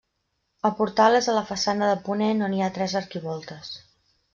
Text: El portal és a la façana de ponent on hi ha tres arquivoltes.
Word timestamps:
El 0.69 0.73
portal 0.79 1.17
és 1.19 1.29
a 1.33 1.37
la 1.39 1.45
façana 1.51 1.93
de 1.93 2.01
ponent 2.09 2.43
on 2.49 2.57
hi 2.59 2.65
ha 2.71 2.75
tres 2.79 3.01
arquivoltes. 3.05 3.77